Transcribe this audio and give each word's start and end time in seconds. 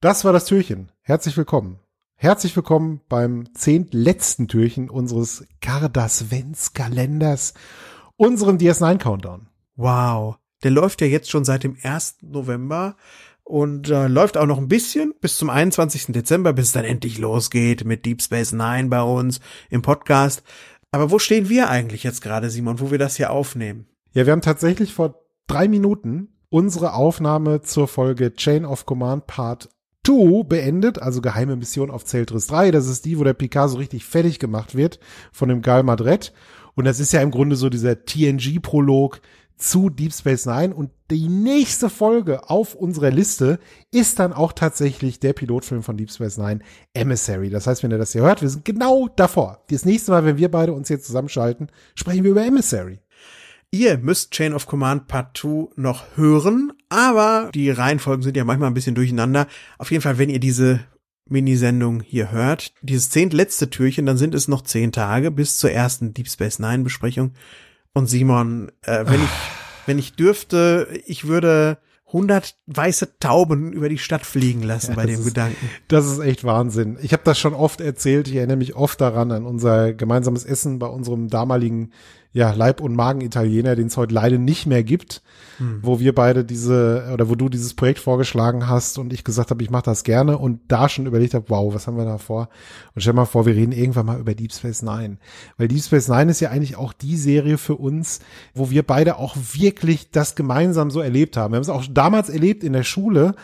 Das 0.00 0.24
war 0.24 0.32
das 0.32 0.46
Türchen. 0.46 0.90
Herzlich 1.02 1.36
willkommen. 1.36 1.80
Herzlich 2.14 2.56
willkommen 2.56 3.02
beim 3.08 3.52
zehntletzten 3.54 4.48
Türchen 4.48 4.88
unseres 4.88 5.46
Kardasvens-Kalenders, 5.60 7.52
unserem 8.16 8.56
DS9-Countdown. 8.56 9.48
Wow. 9.76 10.36
Der 10.62 10.70
läuft 10.70 11.02
ja 11.02 11.06
jetzt 11.06 11.30
schon 11.30 11.44
seit 11.44 11.62
dem 11.62 11.76
1. 11.82 12.18
November 12.22 12.96
und 13.44 13.90
äh, 13.90 14.08
läuft 14.08 14.38
auch 14.38 14.46
noch 14.46 14.58
ein 14.58 14.68
bisschen 14.68 15.12
bis 15.20 15.36
zum 15.36 15.50
21. 15.50 16.06
Dezember, 16.14 16.54
bis 16.54 16.68
es 16.68 16.72
dann 16.72 16.86
endlich 16.86 17.18
losgeht 17.18 17.84
mit 17.84 18.06
Deep 18.06 18.22
Space 18.22 18.52
Nine 18.52 18.88
bei 18.88 19.02
uns 19.02 19.40
im 19.68 19.82
Podcast. 19.82 20.42
Aber 20.90 21.10
wo 21.10 21.18
stehen 21.18 21.50
wir 21.50 21.68
eigentlich 21.68 22.02
jetzt 22.02 22.22
gerade, 22.22 22.48
Simon, 22.48 22.80
wo 22.80 22.90
wir 22.90 22.98
das 22.98 23.16
hier 23.16 23.30
aufnehmen? 23.30 23.88
Ja, 24.12 24.24
wir 24.24 24.32
haben 24.32 24.40
tatsächlich 24.40 24.94
vor 24.94 25.22
drei 25.46 25.68
Minuten 25.68 26.37
unsere 26.50 26.94
Aufnahme 26.94 27.62
zur 27.62 27.88
Folge 27.88 28.34
Chain 28.34 28.64
of 28.64 28.86
Command 28.86 29.26
Part 29.26 29.68
2 30.06 30.44
beendet, 30.44 31.00
also 31.00 31.20
geheime 31.20 31.56
Mission 31.56 31.90
auf 31.90 32.04
Zeltris 32.04 32.46
3. 32.46 32.70
Das 32.70 32.86
ist 32.86 33.04
die, 33.04 33.18
wo 33.18 33.24
der 33.24 33.34
Picard 33.34 33.70
so 33.70 33.76
richtig 33.76 34.04
fertig 34.04 34.38
gemacht 34.38 34.74
wird 34.74 34.98
von 35.32 35.48
dem 35.48 35.62
Gal 35.62 35.82
Madret. 35.82 36.32
Und 36.74 36.84
das 36.84 37.00
ist 37.00 37.12
ja 37.12 37.20
im 37.20 37.30
Grunde 37.30 37.56
so 37.56 37.68
dieser 37.68 38.04
TNG-Prolog 38.04 39.20
zu 39.58 39.90
Deep 39.90 40.14
Space 40.14 40.46
Nine. 40.46 40.74
Und 40.74 40.90
die 41.10 41.28
nächste 41.28 41.90
Folge 41.90 42.48
auf 42.48 42.74
unserer 42.74 43.10
Liste 43.10 43.58
ist 43.90 44.18
dann 44.18 44.32
auch 44.32 44.52
tatsächlich 44.52 45.20
der 45.20 45.32
Pilotfilm 45.32 45.82
von 45.82 45.96
Deep 45.96 46.10
Space 46.10 46.38
Nine, 46.38 46.60
Emissary. 46.94 47.50
Das 47.50 47.66
heißt, 47.66 47.82
wenn 47.82 47.90
ihr 47.90 47.98
das 47.98 48.12
hier 48.12 48.22
hört, 48.22 48.40
wir 48.40 48.48
sind 48.48 48.64
genau 48.64 49.08
davor. 49.14 49.64
Das 49.70 49.84
nächste 49.84 50.12
Mal, 50.12 50.24
wenn 50.24 50.38
wir 50.38 50.50
beide 50.50 50.72
uns 50.72 50.88
hier 50.88 51.00
zusammenschalten, 51.00 51.68
sprechen 51.94 52.24
wir 52.24 52.30
über 52.30 52.46
Emissary. 52.46 53.00
Ihr 53.70 53.98
müsst 53.98 54.30
Chain 54.30 54.54
of 54.54 54.66
Command 54.66 55.08
Part 55.08 55.36
2 55.36 55.72
noch 55.76 56.16
hören, 56.16 56.72
aber 56.88 57.50
die 57.54 57.70
Reihenfolgen 57.70 58.22
sind 58.22 58.34
ja 58.34 58.44
manchmal 58.44 58.70
ein 58.70 58.74
bisschen 58.74 58.94
durcheinander. 58.94 59.46
Auf 59.76 59.90
jeden 59.90 60.02
Fall, 60.02 60.16
wenn 60.16 60.30
ihr 60.30 60.40
diese 60.40 60.80
Minisendung 61.28 62.00
hier 62.00 62.32
hört, 62.32 62.72
dieses 62.80 63.10
zehntletzte 63.10 63.68
Türchen, 63.68 64.06
dann 64.06 64.16
sind 64.16 64.34
es 64.34 64.48
noch 64.48 64.62
zehn 64.62 64.90
Tage 64.90 65.30
bis 65.30 65.58
zur 65.58 65.70
ersten 65.70 66.14
Deep 66.14 66.30
Space 66.30 66.58
Nine 66.58 66.82
Besprechung. 66.82 67.32
Und 67.92 68.06
Simon, 68.06 68.72
äh, 68.82 69.04
wenn 69.04 69.22
ich, 69.22 69.30
wenn 69.84 69.98
ich 69.98 70.14
dürfte, 70.14 70.88
ich 71.04 71.26
würde 71.26 71.76
100 72.06 72.56
weiße 72.66 73.18
Tauben 73.18 73.72
über 73.74 73.90
die 73.90 73.98
Stadt 73.98 74.24
fliegen 74.24 74.62
lassen 74.62 74.92
ja, 74.92 74.96
bei 74.96 75.04
dem 75.04 75.20
ist, 75.20 75.26
Gedanken. 75.26 75.68
Das 75.88 76.06
ist 76.06 76.20
echt 76.20 76.42
Wahnsinn. 76.42 76.96
Ich 77.02 77.12
habe 77.12 77.22
das 77.24 77.38
schon 77.38 77.52
oft 77.52 77.82
erzählt. 77.82 78.28
Ich 78.28 78.36
erinnere 78.36 78.56
mich 78.56 78.76
oft 78.76 78.98
daran 79.00 79.30
an 79.30 79.44
unser 79.44 79.92
gemeinsames 79.92 80.44
Essen 80.44 80.78
bei 80.78 80.86
unserem 80.86 81.28
damaligen 81.28 81.92
ja, 82.32 82.52
Leib- 82.52 82.82
und 82.82 82.94
Magen-Italiener, 82.94 83.74
den 83.74 83.86
es 83.86 83.96
heute 83.96 84.14
leider 84.14 84.36
nicht 84.36 84.66
mehr 84.66 84.84
gibt, 84.84 85.22
hm. 85.56 85.80
wo 85.82 85.98
wir 85.98 86.14
beide 86.14 86.44
diese, 86.44 87.10
oder 87.12 87.30
wo 87.30 87.34
du 87.34 87.48
dieses 87.48 87.74
Projekt 87.74 88.00
vorgeschlagen 88.00 88.68
hast 88.68 88.98
und 88.98 89.12
ich 89.12 89.24
gesagt 89.24 89.50
habe, 89.50 89.62
ich 89.62 89.70
mache 89.70 89.84
das 89.84 90.04
gerne 90.04 90.36
und 90.36 90.60
da 90.68 90.88
schon 90.88 91.06
überlegt 91.06 91.32
habe, 91.32 91.46
wow, 91.48 91.72
was 91.72 91.86
haben 91.86 91.96
wir 91.96 92.04
da 92.04 92.18
vor? 92.18 92.50
Und 92.94 93.00
stell 93.00 93.14
mal 93.14 93.24
vor, 93.24 93.46
wir 93.46 93.54
reden 93.54 93.72
irgendwann 93.72 94.06
mal 94.06 94.20
über 94.20 94.34
Deep 94.34 94.52
Space 94.52 94.82
Nine. 94.82 95.16
Weil 95.56 95.68
Deep 95.68 95.82
Space 95.82 96.08
Nine 96.08 96.30
ist 96.30 96.40
ja 96.40 96.50
eigentlich 96.50 96.76
auch 96.76 96.92
die 96.92 97.16
Serie 97.16 97.56
für 97.56 97.76
uns, 97.76 98.20
wo 98.54 98.68
wir 98.68 98.82
beide 98.82 99.16
auch 99.16 99.34
wirklich 99.54 100.10
das 100.10 100.34
gemeinsam 100.34 100.90
so 100.90 101.00
erlebt 101.00 101.36
haben. 101.36 101.52
Wir 101.52 101.56
haben 101.56 101.62
es 101.62 101.70
auch 101.70 101.86
damals 101.90 102.28
erlebt 102.28 102.62
in 102.62 102.74
der 102.74 102.84
Schule, 102.84 103.34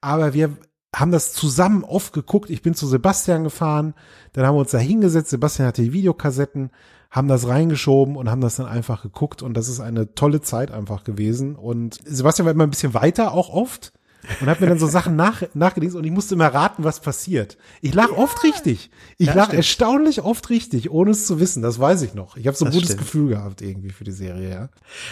aber 0.00 0.32
wir 0.32 0.56
haben 0.96 1.12
das 1.12 1.32
zusammen 1.32 1.84
oft 1.84 2.12
geguckt. 2.12 2.50
Ich 2.50 2.62
bin 2.62 2.74
zu 2.74 2.86
Sebastian 2.86 3.44
gefahren, 3.44 3.94
dann 4.32 4.46
haben 4.46 4.56
wir 4.56 4.60
uns 4.60 4.72
da 4.72 4.78
hingesetzt. 4.78 5.30
Sebastian 5.30 5.68
hatte 5.68 5.82
die 5.82 5.92
Videokassetten 5.92 6.70
haben 7.10 7.28
das 7.28 7.48
reingeschoben 7.48 8.16
und 8.16 8.30
haben 8.30 8.40
das 8.40 8.56
dann 8.56 8.66
einfach 8.66 9.02
geguckt 9.02 9.42
und 9.42 9.54
das 9.54 9.68
ist 9.68 9.80
eine 9.80 10.14
tolle 10.14 10.40
Zeit 10.40 10.70
einfach 10.70 11.04
gewesen 11.04 11.56
und 11.56 11.98
Sebastian 12.04 12.46
war 12.46 12.52
immer 12.52 12.64
ein 12.64 12.70
bisschen 12.70 12.94
weiter 12.94 13.32
auch 13.32 13.50
oft 13.50 13.92
und 14.40 14.48
hat 14.48 14.60
mir 14.60 14.68
dann 14.68 14.78
so 14.78 14.86
Sachen 14.88 15.16
nach, 15.16 15.42
nachgelesen 15.54 15.98
und 15.98 16.04
ich 16.04 16.12
musste 16.12 16.34
immer 16.34 16.48
raten, 16.48 16.84
was 16.84 17.00
passiert. 17.00 17.56
Ich 17.80 17.94
lag 17.94 18.10
ja. 18.10 18.16
oft 18.16 18.42
richtig. 18.44 18.90
Ich 19.18 19.26
lag 19.26 19.46
stimmt. 19.46 19.58
erstaunlich 19.58 20.22
oft 20.22 20.50
richtig, 20.50 20.90
ohne 20.90 21.10
es 21.10 21.26
zu 21.26 21.40
wissen. 21.40 21.62
Das 21.62 21.80
weiß 21.80 22.02
ich 22.02 22.14
noch. 22.14 22.36
Ich 22.36 22.46
habe 22.46 22.56
so 22.56 22.64
ein 22.64 22.70
gutes 22.70 22.90
stimmt. 22.90 23.00
Gefühl 23.00 23.28
gehabt 23.30 23.62
irgendwie 23.62 23.90
für 23.90 24.04
die 24.04 24.12
Serie, 24.12 24.50
ja. 24.50 24.68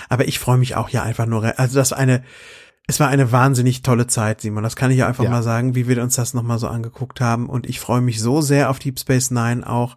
Aber 0.08 0.28
ich 0.28 0.38
freue 0.38 0.58
mich 0.58 0.76
auch 0.76 0.88
ja 0.91 1.03
einfach 1.03 1.26
nur, 1.26 1.58
also 1.58 1.76
das 1.76 1.92
eine, 1.92 2.22
es 2.87 3.00
war 3.00 3.08
eine 3.08 3.32
wahnsinnig 3.32 3.82
tolle 3.82 4.06
Zeit, 4.06 4.41
Simon. 4.41 4.62
Das 4.62 4.76
kann 4.76 4.91
ich 4.91 4.98
ja 4.98 5.06
einfach 5.06 5.25
ja. 5.25 5.31
mal 5.31 5.42
sagen, 5.42 5.75
wie 5.75 5.88
wir 5.88 6.03
uns 6.03 6.16
das 6.16 6.34
nochmal 6.34 6.58
so 6.58 6.69
angeguckt 6.69 7.20
haben. 7.20 7.48
Und 7.48 7.69
ich 7.69 7.81
freue 7.81 8.00
mich 8.00 8.20
so 8.20 8.41
sehr 8.41 8.70
auf 8.70 8.78
Deep 8.78 8.98
Space 8.98 9.31
Nine 9.31 9.69
auch, 9.69 9.97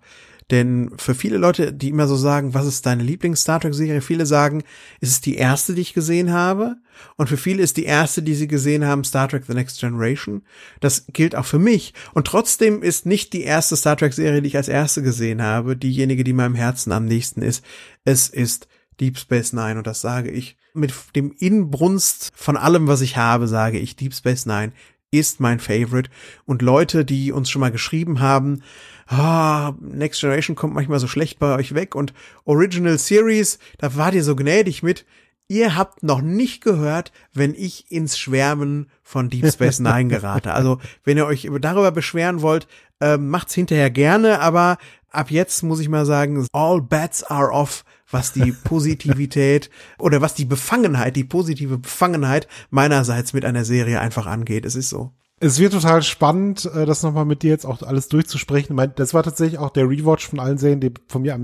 denn 0.51 0.91
für 0.97 1.15
viele 1.15 1.37
Leute, 1.37 1.71
die 1.71 1.89
immer 1.89 2.07
so 2.07 2.17
sagen, 2.17 2.53
was 2.53 2.67
ist 2.67 2.85
deine 2.85 3.03
Lieblings-Star 3.03 3.61
Trek-Serie? 3.61 4.01
Viele 4.01 4.25
sagen, 4.25 4.63
ist 4.99 5.11
es 5.11 5.21
die 5.21 5.35
erste, 5.35 5.73
die 5.73 5.81
ich 5.81 5.93
gesehen 5.93 6.31
habe? 6.31 6.75
Und 7.15 7.27
für 7.27 7.37
viele 7.37 7.63
ist 7.63 7.77
die 7.77 7.85
erste, 7.85 8.21
die 8.21 8.35
sie 8.35 8.47
gesehen 8.47 8.85
haben, 8.85 9.05
Star 9.05 9.29
Trek 9.29 9.45
The 9.47 9.53
Next 9.53 9.79
Generation. 9.79 10.43
Das 10.81 11.05
gilt 11.07 11.35
auch 11.35 11.45
für 11.45 11.57
mich. 11.57 11.93
Und 12.13 12.27
trotzdem 12.27 12.83
ist 12.83 13.05
nicht 13.05 13.31
die 13.31 13.43
erste 13.43 13.77
Star 13.77 13.95
Trek-Serie, 13.95 14.41
die 14.41 14.49
ich 14.49 14.57
als 14.57 14.67
erste 14.67 15.01
gesehen 15.01 15.41
habe, 15.41 15.77
diejenige, 15.77 16.25
die 16.25 16.33
meinem 16.33 16.55
Herzen 16.55 16.91
am 16.91 17.05
nächsten 17.05 17.41
ist. 17.41 17.63
Es 18.03 18.27
ist 18.27 18.67
Deep 18.99 19.17
Space 19.17 19.53
Nine. 19.53 19.77
Und 19.77 19.87
das 19.87 20.01
sage 20.01 20.29
ich 20.29 20.57
mit 20.73 20.93
dem 21.15 21.31
Inbrunst 21.31 22.31
von 22.35 22.57
allem, 22.57 22.87
was 22.87 23.01
ich 23.01 23.15
habe, 23.15 23.47
sage 23.47 23.79
ich, 23.79 23.95
Deep 23.95 24.13
Space 24.13 24.45
Nine 24.45 24.73
ist 25.11 25.39
mein 25.39 25.59
Favorite. 25.59 26.09
Und 26.45 26.61
Leute, 26.61 27.05
die 27.05 27.31
uns 27.31 27.49
schon 27.49 27.59
mal 27.59 27.71
geschrieben 27.71 28.21
haben, 28.21 28.63
ah, 29.07 29.73
Next 29.81 30.21
Generation 30.21 30.55
kommt 30.55 30.73
manchmal 30.73 30.99
so 30.99 31.07
schlecht 31.07 31.37
bei 31.37 31.55
euch 31.55 31.75
weg 31.75 31.95
und 31.95 32.13
Original 32.45 32.97
Series, 32.97 33.59
da 33.77 33.95
wart 33.95 34.15
ihr 34.15 34.23
so 34.23 34.35
gnädig 34.35 34.81
mit. 34.81 35.05
Ihr 35.47 35.75
habt 35.75 36.01
noch 36.01 36.21
nicht 36.21 36.63
gehört, 36.63 37.11
wenn 37.33 37.53
ich 37.53 37.91
ins 37.91 38.17
Schwärmen 38.17 38.89
von 39.03 39.29
Deep 39.29 39.51
Space 39.51 39.79
Nine 39.81 40.07
gerate. 40.07 40.53
Also, 40.53 40.79
wenn 41.03 41.17
ihr 41.17 41.25
euch 41.25 41.49
darüber 41.59 41.91
beschweren 41.91 42.41
wollt, 42.41 42.67
äh, 43.01 43.17
macht's 43.17 43.53
hinterher 43.53 43.89
gerne, 43.89 44.39
aber 44.39 44.77
ab 45.09 45.29
jetzt 45.29 45.61
muss 45.63 45.81
ich 45.81 45.89
mal 45.89 46.05
sagen, 46.05 46.47
all 46.53 46.81
bets 46.81 47.23
are 47.23 47.51
off, 47.51 47.83
was 48.11 48.33
die 48.33 48.51
Positivität 48.51 49.69
oder 49.97 50.21
was 50.21 50.33
die 50.33 50.45
Befangenheit, 50.45 51.15
die 51.15 51.23
positive 51.23 51.77
Befangenheit 51.77 52.47
meinerseits 52.69 53.33
mit 53.33 53.45
einer 53.45 53.65
Serie 53.65 53.99
einfach 53.99 54.27
angeht. 54.27 54.65
Es 54.65 54.75
ist 54.75 54.89
so. 54.89 55.11
Es 55.39 55.57
wird 55.57 55.73
total 55.73 56.03
spannend, 56.03 56.69
äh, 56.73 56.85
das 56.85 57.01
nochmal 57.01 57.25
mit 57.25 57.41
dir 57.41 57.49
jetzt 57.49 57.65
auch 57.65 57.81
alles 57.81 58.07
durchzusprechen. 58.09 58.79
Das 58.95 59.13
war 59.13 59.23
tatsächlich 59.23 59.59
auch 59.59 59.71
der 59.71 59.89
Rewatch 59.89 60.27
von 60.27 60.39
allen 60.39 60.57
Serien, 60.57 60.81
die 60.81 60.93
von 61.07 61.23
mir 61.23 61.39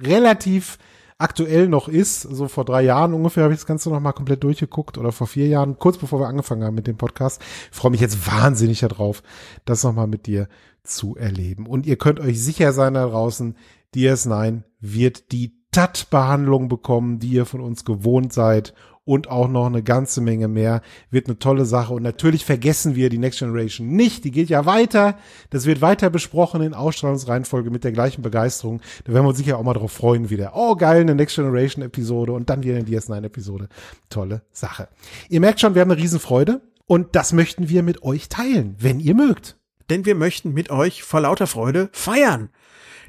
relativ 0.00 0.78
aktuell 1.18 1.68
noch 1.68 1.88
ist. 1.88 2.22
So 2.22 2.48
vor 2.48 2.64
drei 2.64 2.82
Jahren 2.82 3.14
ungefähr 3.14 3.44
habe 3.44 3.54
ich 3.54 3.60
das 3.60 3.66
Ganze 3.66 3.90
nochmal 3.90 4.12
komplett 4.12 4.42
durchgeguckt 4.42 4.98
oder 4.98 5.12
vor 5.12 5.26
vier 5.26 5.46
Jahren, 5.46 5.78
kurz 5.78 5.98
bevor 5.98 6.20
wir 6.20 6.28
angefangen 6.28 6.64
haben 6.64 6.74
mit 6.74 6.86
dem 6.86 6.96
Podcast. 6.96 7.40
Ich 7.70 7.76
freue 7.76 7.90
mich 7.90 8.00
jetzt 8.00 8.26
wahnsinnig 8.26 8.80
darauf, 8.80 9.22
das 9.64 9.84
nochmal 9.84 10.06
mit 10.06 10.26
dir 10.26 10.48
zu 10.82 11.16
erleben. 11.16 11.66
Und 11.66 11.86
ihr 11.86 11.96
könnt 11.96 12.20
euch 12.20 12.42
sicher 12.42 12.72
sein 12.72 12.94
da 12.94 13.06
draußen, 13.06 13.56
DS9 13.94 14.62
wird 14.80 15.32
die 15.32 15.54
Tat-Behandlung 15.74 16.68
bekommen, 16.68 17.18
die 17.18 17.28
ihr 17.28 17.46
von 17.46 17.60
uns 17.60 17.84
gewohnt 17.84 18.32
seid 18.32 18.74
und 19.04 19.28
auch 19.28 19.48
noch 19.48 19.66
eine 19.66 19.82
ganze 19.82 20.20
Menge 20.20 20.48
mehr. 20.48 20.82
Wird 21.10 21.26
eine 21.26 21.38
tolle 21.38 21.64
Sache. 21.66 21.92
Und 21.92 22.02
natürlich 22.02 22.44
vergessen 22.44 22.94
wir 22.94 23.10
die 23.10 23.18
Next 23.18 23.40
Generation 23.40 23.88
nicht. 23.88 24.24
Die 24.24 24.30
geht 24.30 24.48
ja 24.48 24.66
weiter. 24.66 25.18
Das 25.50 25.66
wird 25.66 25.80
weiter 25.80 26.10
besprochen 26.10 26.62
in 26.62 26.74
Ausstrahlungsreihenfolge 26.74 27.70
mit 27.70 27.84
der 27.84 27.92
gleichen 27.92 28.22
Begeisterung. 28.22 28.80
Da 29.04 29.12
werden 29.12 29.24
wir 29.24 29.30
uns 29.30 29.38
sicher 29.38 29.58
auch 29.58 29.62
mal 29.62 29.74
drauf 29.74 29.92
freuen 29.92 30.30
wieder. 30.30 30.52
Oh, 30.54 30.76
geil, 30.76 31.02
eine 31.02 31.14
Next 31.14 31.36
Generation 31.36 31.84
Episode 31.84 32.32
und 32.32 32.48
dann 32.48 32.62
wieder 32.62 32.76
eine 32.76 32.84
DS9 32.84 33.24
Episode. 33.24 33.68
Tolle 34.08 34.42
Sache. 34.52 34.88
Ihr 35.28 35.40
merkt 35.40 35.60
schon, 35.60 35.74
wir 35.74 35.82
haben 35.82 35.90
eine 35.90 36.00
Riesenfreude. 36.00 36.60
Und 36.86 37.16
das 37.16 37.32
möchten 37.32 37.68
wir 37.68 37.82
mit 37.82 38.02
euch 38.02 38.28
teilen, 38.28 38.76
wenn 38.78 39.00
ihr 39.00 39.14
mögt. 39.14 39.56
Denn 39.90 40.04
wir 40.04 40.14
möchten 40.14 40.52
mit 40.52 40.70
euch 40.70 41.02
vor 41.02 41.20
lauter 41.20 41.46
Freude 41.46 41.88
feiern. 41.92 42.50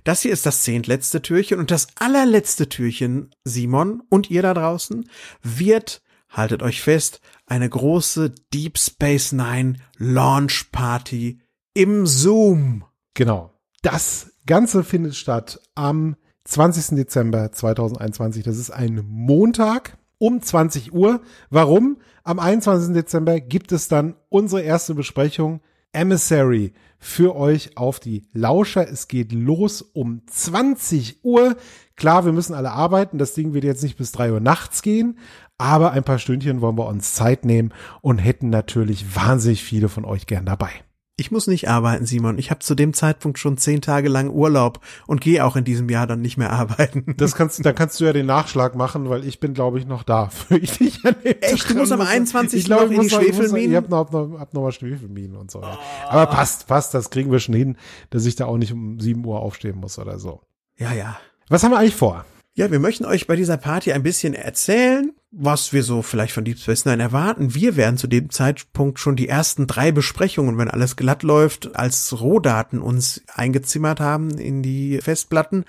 Das 0.05 0.21
hier 0.21 0.31
ist 0.31 0.45
das 0.45 0.61
zehntletzte 0.61 1.23
Türchen 1.23 1.57
und 1.57 1.71
das 1.71 1.87
allerletzte 1.95 2.69
Türchen, 2.69 3.31
Simon 3.43 4.03
und 4.09 4.29
ihr 4.29 4.43
da 4.43 4.53
draußen, 4.53 5.09
wird, 5.41 6.03
haltet 6.29 6.61
euch 6.61 6.83
fest, 6.83 7.21
eine 7.47 7.67
große 7.67 8.29
Deep 8.53 8.77
Space 8.77 9.31
Nine 9.31 9.77
Launch 9.97 10.71
Party 10.71 11.39
im 11.73 12.05
Zoom. 12.05 12.85
Genau. 13.15 13.51
Das 13.81 14.31
Ganze 14.45 14.83
findet 14.83 15.15
statt 15.15 15.59
am 15.73 16.15
20. 16.43 16.97
Dezember 16.97 17.51
2021. 17.51 18.43
Das 18.43 18.59
ist 18.59 18.69
ein 18.69 19.03
Montag 19.07 19.97
um 20.19 20.39
20 20.39 20.93
Uhr. 20.93 21.21
Warum? 21.49 21.97
Am 22.23 22.37
21. 22.37 22.93
Dezember 22.93 23.39
gibt 23.39 23.71
es 23.71 23.87
dann 23.87 24.15
unsere 24.29 24.61
erste 24.61 24.93
Besprechung 24.93 25.61
Emissary 25.95 26.73
für 26.99 27.35
euch 27.35 27.77
auf 27.77 27.99
die 27.99 28.27
Lauscher. 28.33 28.87
Es 28.87 29.07
geht 29.07 29.31
los 29.31 29.81
um 29.81 30.21
20 30.27 31.23
Uhr. 31.23 31.55
Klar, 31.95 32.25
wir 32.25 32.33
müssen 32.33 32.53
alle 32.53 32.71
arbeiten. 32.71 33.17
Das 33.17 33.33
Ding 33.33 33.53
wird 33.53 33.63
jetzt 33.63 33.83
nicht 33.83 33.97
bis 33.97 34.11
drei 34.11 34.31
Uhr 34.31 34.39
nachts 34.39 34.81
gehen. 34.81 35.17
Aber 35.57 35.91
ein 35.91 36.03
paar 36.03 36.19
Stündchen 36.19 36.61
wollen 36.61 36.77
wir 36.77 36.87
uns 36.87 37.13
Zeit 37.13 37.45
nehmen 37.45 37.73
und 38.01 38.17
hätten 38.17 38.49
natürlich 38.49 39.15
wahnsinnig 39.15 39.63
viele 39.63 39.87
von 39.87 40.03
euch 40.03 40.27
gern 40.27 40.45
dabei. 40.45 40.71
Ich 41.17 41.31
muss 41.31 41.47
nicht 41.47 41.69
arbeiten, 41.69 42.05
Simon. 42.05 42.37
Ich 42.37 42.51
habe 42.51 42.59
zu 42.59 42.75
dem 42.75 42.93
Zeitpunkt 42.93 43.39
schon 43.39 43.57
zehn 43.57 43.79
Tage 43.79 44.09
lang 44.09 44.29
Urlaub 44.29 44.81
und 45.07 45.21
gehe 45.21 45.45
auch 45.45 45.55
in 45.55 45.63
diesem 45.63 45.87
Jahr 45.87 46.07
dann 46.07 46.19
nicht 46.19 46.35
mehr 46.35 46.51
arbeiten. 46.51 47.15
Das 47.15 47.35
kannst, 47.35 47.65
da 47.65 47.71
kannst 47.71 48.01
du 48.01 48.05
ja 48.05 48.11
den 48.11 48.25
Nachschlag 48.25 48.75
machen, 48.75 49.09
weil 49.09 49.25
ich 49.25 49.39
bin, 49.39 49.53
glaube 49.53 49.79
ich, 49.79 49.85
noch 49.85 50.03
da. 50.03 50.27
Für 50.29 50.57
ich 50.57 50.77
dich 50.77 51.05
an 51.05 51.15
Echt? 51.23 51.69
Du 51.69 51.75
musst 51.75 51.93
am 51.93 52.01
21. 52.01 52.59
Ich 52.59 52.65
glaube, 52.65 52.87
noch 52.87 52.91
in 52.91 53.01
die 53.01 53.09
Schwefelminen? 53.09 53.71
Ich 53.71 53.77
habe 53.77 53.89
noch, 53.89 54.11
noch, 54.11 54.39
hab 54.39 54.53
noch 54.53 54.61
mal 54.61 54.73
Schwefelminen 54.73 55.37
und 55.37 55.51
so. 55.51 55.61
Oh. 55.61 55.77
Aber 56.09 56.25
passt, 56.25 56.67
passt, 56.67 56.93
das 56.93 57.09
kriegen 57.09 57.31
wir 57.31 57.39
schon 57.39 57.55
hin, 57.55 57.77
dass 58.09 58.25
ich 58.25 58.35
da 58.35 58.47
auch 58.47 58.57
nicht 58.57 58.73
um 58.73 58.99
sieben 58.99 59.25
Uhr 59.25 59.39
aufstehen 59.39 59.77
muss 59.77 59.97
oder 59.97 60.19
so. 60.19 60.41
Ja, 60.77 60.91
ja. 60.91 61.17
Was 61.47 61.63
haben 61.63 61.71
wir 61.71 61.79
eigentlich 61.79 61.95
vor? 61.95 62.25
Ja, 62.55 62.71
wir 62.71 62.79
möchten 62.79 63.05
euch 63.05 63.25
bei 63.25 63.37
dieser 63.37 63.55
Party 63.55 63.93
ein 63.93 64.03
bisschen 64.03 64.33
erzählen, 64.33 65.14
was 65.37 65.73
wir 65.73 65.83
so 65.83 66.01
vielleicht 66.01 66.33
von 66.33 66.45
Deep 66.45 66.59
Space 66.59 66.85
Nine 66.85 67.03
erwarten. 67.03 67.53
Wir 67.53 67.75
werden 67.75 67.97
zu 67.97 68.07
dem 68.07 68.29
Zeitpunkt 68.29 68.99
schon 68.99 69.15
die 69.15 69.27
ersten 69.27 69.67
drei 69.67 69.91
Besprechungen, 69.91 70.57
wenn 70.57 70.69
alles 70.69 70.95
glatt 70.95 71.23
läuft, 71.23 71.75
als 71.75 72.19
Rohdaten 72.19 72.81
uns 72.81 73.21
eingezimmert 73.33 73.99
haben 73.99 74.37
in 74.37 74.63
die 74.63 74.99
Festplatten. 75.01 75.65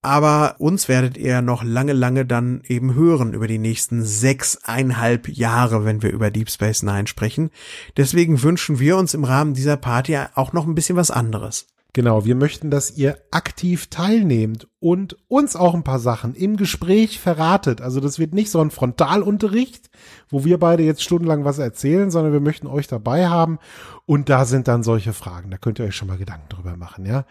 Aber 0.00 0.56
uns 0.58 0.88
werdet 0.88 1.16
ihr 1.16 1.40
noch 1.40 1.62
lange, 1.62 1.94
lange 1.94 2.26
dann 2.26 2.62
eben 2.66 2.94
hören 2.94 3.32
über 3.32 3.46
die 3.46 3.58
nächsten 3.58 4.04
sechseinhalb 4.04 5.28
Jahre, 5.28 5.84
wenn 5.84 6.02
wir 6.02 6.10
über 6.10 6.30
Deep 6.30 6.50
Space 6.50 6.82
Nine 6.82 7.06
sprechen. 7.06 7.50
Deswegen 7.96 8.42
wünschen 8.42 8.80
wir 8.80 8.96
uns 8.96 9.14
im 9.14 9.24
Rahmen 9.24 9.54
dieser 9.54 9.76
Party 9.76 10.18
auch 10.34 10.52
noch 10.52 10.66
ein 10.66 10.74
bisschen 10.74 10.96
was 10.96 11.10
anderes. 11.10 11.66
Genau, 11.94 12.24
wir 12.24 12.34
möchten, 12.34 12.72
dass 12.72 12.96
ihr 12.96 13.18
aktiv 13.30 13.86
teilnehmt 13.86 14.66
und 14.80 15.16
uns 15.28 15.54
auch 15.54 15.74
ein 15.74 15.84
paar 15.84 16.00
Sachen 16.00 16.34
im 16.34 16.56
Gespräch 16.56 17.20
verratet. 17.20 17.80
Also 17.80 18.00
das 18.00 18.18
wird 18.18 18.34
nicht 18.34 18.50
so 18.50 18.60
ein 18.60 18.72
Frontalunterricht, 18.72 19.90
wo 20.28 20.44
wir 20.44 20.58
beide 20.58 20.82
jetzt 20.82 21.04
stundenlang 21.04 21.44
was 21.44 21.58
erzählen, 21.58 22.10
sondern 22.10 22.32
wir 22.32 22.40
möchten 22.40 22.66
euch 22.66 22.88
dabei 22.88 23.28
haben. 23.28 23.60
Und 24.06 24.28
da 24.28 24.44
sind 24.44 24.66
dann 24.66 24.82
solche 24.82 25.12
Fragen. 25.12 25.52
Da 25.52 25.56
könnt 25.56 25.78
ihr 25.78 25.84
euch 25.84 25.94
schon 25.94 26.08
mal 26.08 26.18
Gedanken 26.18 26.48
drüber 26.48 26.76
machen, 26.76 27.06
ja. 27.06 27.26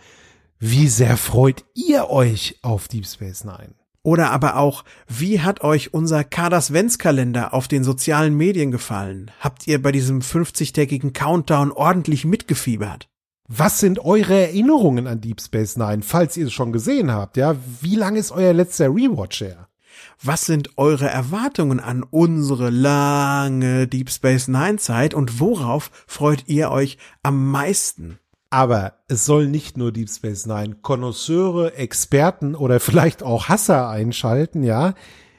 Wie 0.59 0.87
sehr 0.87 1.17
freut 1.17 1.65
ihr 1.73 2.09
euch 2.09 2.57
auf 2.61 2.87
Deep 2.87 3.05
Space 3.05 3.43
Nine? 3.43 3.75
Oder 4.01 4.31
aber 4.31 4.55
auch, 4.55 4.85
wie 5.09 5.41
hat 5.41 5.61
euch 5.61 5.93
unser 5.93 6.23
Kadersventskalender 6.23 7.53
auf 7.53 7.67
den 7.67 7.83
sozialen 7.83 8.35
Medien 8.37 8.71
gefallen? 8.71 9.29
Habt 9.41 9.67
ihr 9.67 9.81
bei 9.81 9.91
diesem 9.91 10.21
50-tägigen 10.21 11.11
Countdown 11.11 11.73
ordentlich 11.73 12.23
mitgefiebert? 12.23 13.09
Was 13.55 13.79
sind 13.79 13.99
eure 14.03 14.33
Erinnerungen 14.33 15.05
an 15.05 15.21
Deep 15.21 15.39
Space 15.39 15.77
Nine, 15.77 16.01
falls 16.01 16.35
ihr 16.37 16.47
es 16.47 16.53
schon 16.53 16.71
gesehen 16.71 17.11
habt? 17.11 17.37
Ja, 17.37 17.55
wie 17.81 17.95
lang 17.95 18.15
ist 18.15 18.31
euer 18.31 18.51
letzter 18.51 18.87
Rewatch 18.87 19.41
her? 19.41 19.67
Was 20.23 20.47
sind 20.47 20.75
eure 20.79 21.07
Erwartungen 21.07 21.79
an 21.79 22.01
unsere 22.01 22.71
lange 22.71 23.87
Deep 23.87 24.09
Space 24.09 24.47
Nine 24.47 24.77
Zeit 24.77 25.13
und 25.13 25.39
worauf 25.39 25.91
freut 26.07 26.45
ihr 26.47 26.71
euch 26.71 26.97
am 27.21 27.51
meisten? 27.51 28.17
Aber 28.49 28.93
es 29.07 29.25
soll 29.25 29.47
nicht 29.49 29.77
nur 29.77 29.91
Deep 29.91 30.09
Space 30.09 30.47
Nine 30.47 30.77
Konnoisseure, 30.81 31.75
Experten 31.75 32.55
oder 32.55 32.79
vielleicht 32.79 33.21
auch 33.21 33.49
Hasser 33.49 33.87
einschalten, 33.87 34.63
ja. 34.63 34.95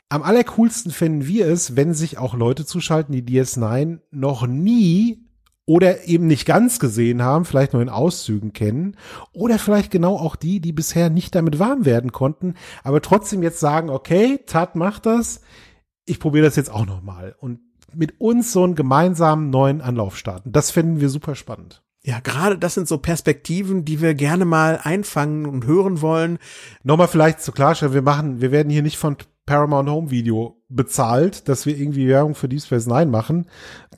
Am 0.09 0.23
allercoolsten 0.23 0.93
finden 0.93 1.27
wir 1.27 1.49
es, 1.49 1.75
wenn 1.75 1.95
sich 1.95 2.19
auch 2.19 2.35
Leute 2.35 2.65
zuschalten, 2.65 3.13
die 3.13 3.25
DS9 3.25 3.99
noch 4.13 4.47
nie 4.47 5.24
oder 5.67 6.05
eben 6.07 6.27
nicht 6.27 6.47
ganz 6.47 6.79
gesehen 6.79 7.23
haben, 7.23 7.45
vielleicht 7.45 7.73
nur 7.73 7.83
in 7.83 7.89
Auszügen 7.89 8.53
kennen 8.53 8.97
oder 9.33 9.59
vielleicht 9.59 9.91
genau 9.91 10.17
auch 10.17 10.37
die, 10.37 10.61
die 10.61 10.73
bisher 10.73 11.11
nicht 11.11 11.35
damit 11.35 11.59
warm 11.59 11.85
werden 11.85 12.13
konnten, 12.13 12.55
aber 12.83 13.01
trotzdem 13.01 13.43
jetzt 13.43 13.61
sagen, 13.61 13.91
okay, 13.91 14.41
Tat 14.47 14.77
macht 14.77 15.07
das, 15.07 15.41
ich 16.05 16.21
probiere 16.21 16.45
das 16.45 16.57
jetzt 16.57 16.71
auch 16.71 16.87
noch 16.87 17.03
mal 17.03 17.35
und 17.39 17.61
mit 17.95 18.21
uns 18.21 18.53
so 18.53 18.65
einen 18.65 18.75
gemeinsamen 18.75 19.51
neuen 19.51 19.81
Anlauf 19.81 20.17
starten. 20.17 20.53
Das 20.53 20.71
finden 20.71 21.01
wir 21.01 21.09
super 21.09 21.35
spannend. 21.35 21.83
Ja, 22.03 22.21
gerade 22.21 22.59
das 22.59 22.75
sind 22.75 22.87
so 22.87 22.99
Perspektiven, 22.99 23.87
die 23.87 24.03
wir 24.03 24.15
gerne 24.15 24.45
mal 24.45 24.79
einfangen 24.83 25.47
und 25.47 25.65
hören 25.65 26.03
wollen. 26.03 26.39
Nochmal 26.83 27.09
vielleicht 27.09 27.41
zur 27.41 27.55
Klarstellung, 27.55 27.95
wir 27.95 28.03
machen, 28.03 28.43
wir 28.43 28.53
werden 28.53 28.69
hier 28.69 28.83
nicht 28.83 28.99
von 28.99 29.17
Paramount 29.46 29.91
Home 29.91 30.11
Video 30.11 30.62
bezahlt, 30.69 31.49
dass 31.49 31.67
wir 31.67 31.76
irgendwie 31.76 32.08
Werbung 32.08 32.35
für 32.35 32.49
Deep 32.49 32.62
Space 32.62 32.87
Nine 32.87 33.06
machen. 33.06 33.46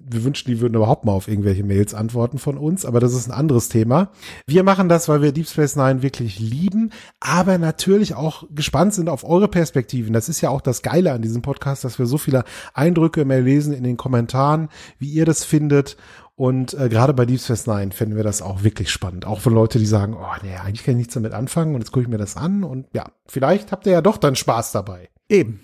Wir 0.00 0.24
wünschen, 0.24 0.48
die 0.48 0.60
würden 0.60 0.74
überhaupt 0.74 1.04
mal 1.04 1.12
auf 1.12 1.28
irgendwelche 1.28 1.64
Mails 1.64 1.94
antworten 1.94 2.38
von 2.38 2.58
uns, 2.58 2.84
aber 2.84 3.00
das 3.00 3.14
ist 3.14 3.28
ein 3.28 3.32
anderes 3.32 3.68
Thema. 3.68 4.10
Wir 4.46 4.62
machen 4.62 4.88
das, 4.88 5.08
weil 5.08 5.22
wir 5.22 5.32
Deep 5.32 5.48
Space 5.48 5.76
Nine 5.76 6.02
wirklich 6.02 6.38
lieben, 6.38 6.90
aber 7.20 7.58
natürlich 7.58 8.14
auch 8.14 8.44
gespannt 8.50 8.94
sind 8.94 9.08
auf 9.08 9.24
eure 9.24 9.48
Perspektiven. 9.48 10.12
Das 10.12 10.28
ist 10.28 10.40
ja 10.40 10.50
auch 10.50 10.60
das 10.60 10.82
Geile 10.82 11.12
an 11.12 11.22
diesem 11.22 11.42
Podcast, 11.42 11.84
dass 11.84 11.98
wir 11.98 12.06
so 12.06 12.18
viele 12.18 12.44
Eindrücke 12.74 13.24
mehr 13.24 13.40
lesen 13.40 13.72
in 13.72 13.84
den 13.84 13.96
Kommentaren, 13.96 14.68
wie 14.98 15.10
ihr 15.10 15.24
das 15.24 15.44
findet. 15.44 15.96
Und 16.34 16.74
äh, 16.74 16.90
gerade 16.90 17.14
bei 17.14 17.24
Deep 17.24 17.40
Space 17.40 17.66
Nine 17.66 17.92
finden 17.92 18.16
wir 18.16 18.24
das 18.24 18.42
auch 18.42 18.62
wirklich 18.62 18.90
spannend. 18.90 19.26
Auch 19.26 19.40
für 19.40 19.50
Leute, 19.50 19.78
die 19.78 19.86
sagen, 19.86 20.14
oh 20.14 20.36
nee, 20.42 20.54
eigentlich 20.56 20.84
kann 20.84 20.92
ich 20.92 20.98
nichts 20.98 21.14
damit 21.14 21.32
anfangen 21.32 21.74
und 21.74 21.80
jetzt 21.80 21.92
gucke 21.92 22.02
ich 22.02 22.10
mir 22.10 22.18
das 22.18 22.36
an 22.36 22.62
und 22.62 22.86
ja, 22.92 23.06
vielleicht 23.26 23.72
habt 23.72 23.86
ihr 23.86 23.92
ja 23.92 24.02
doch 24.02 24.18
dann 24.18 24.36
Spaß 24.36 24.72
dabei. 24.72 25.08
Eben. 25.28 25.60